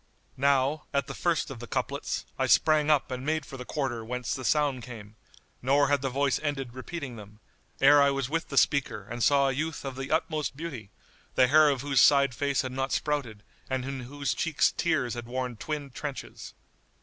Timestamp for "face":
12.33-12.63